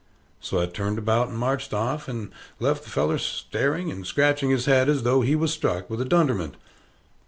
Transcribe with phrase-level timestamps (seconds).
[0.39, 4.65] So I turned about and marched off, and left the feller staring and scratching his
[4.65, 6.55] head, as though he was struck with a dunderment.